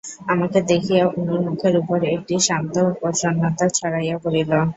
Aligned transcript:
আমাকে 0.27 0.59
দেখিয়া 0.71 1.03
অনুর 1.11 1.41
মুখের 1.47 1.73
উপর 1.81 1.97
একটি 2.15 2.35
শান্ত 2.47 2.75
প্রসন্নতা 2.99 3.65
ছড়াইয়া 3.77 4.17
পড়িল। 4.23 4.51